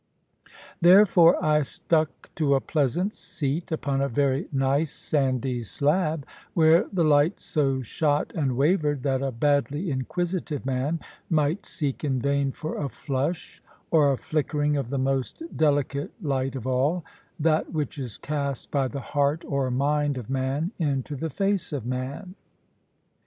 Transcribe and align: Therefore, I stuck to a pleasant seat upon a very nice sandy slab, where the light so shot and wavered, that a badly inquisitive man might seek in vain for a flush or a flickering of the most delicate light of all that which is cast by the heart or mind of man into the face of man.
Therefore, 0.81 1.35
I 1.45 1.61
stuck 1.61 2.33
to 2.33 2.55
a 2.55 2.59
pleasant 2.59 3.13
seat 3.13 3.71
upon 3.71 4.01
a 4.01 4.09
very 4.09 4.47
nice 4.51 4.91
sandy 4.91 5.61
slab, 5.61 6.25
where 6.55 6.87
the 6.91 7.03
light 7.03 7.39
so 7.39 7.83
shot 7.83 8.33
and 8.33 8.57
wavered, 8.57 9.03
that 9.03 9.21
a 9.21 9.31
badly 9.31 9.91
inquisitive 9.91 10.65
man 10.65 11.01
might 11.29 11.67
seek 11.67 12.03
in 12.03 12.19
vain 12.19 12.51
for 12.51 12.77
a 12.77 12.89
flush 12.89 13.61
or 13.91 14.11
a 14.11 14.17
flickering 14.17 14.75
of 14.75 14.89
the 14.89 14.97
most 14.97 15.43
delicate 15.55 16.09
light 16.19 16.55
of 16.55 16.65
all 16.65 17.05
that 17.39 17.71
which 17.71 17.99
is 17.99 18.17
cast 18.17 18.71
by 18.71 18.87
the 18.87 19.01
heart 19.01 19.45
or 19.47 19.69
mind 19.69 20.17
of 20.17 20.31
man 20.31 20.71
into 20.79 21.15
the 21.15 21.29
face 21.29 21.71
of 21.71 21.85
man. 21.85 22.33